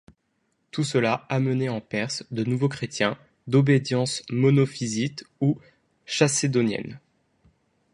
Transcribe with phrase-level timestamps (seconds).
[0.71, 5.59] Tout cela amenait en Perse de nouveaux chrétiens d'obédience monophysite ou
[6.07, 6.99] chalcédonienne.